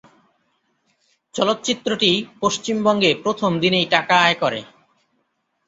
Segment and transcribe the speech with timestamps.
[1.35, 2.11] চলচ্চিত্রটি
[2.41, 4.59] পশ্চিমবঙ্গে প্রথম দিনেই টাকা আয় করে।